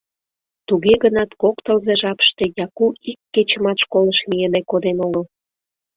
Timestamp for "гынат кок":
1.03-1.55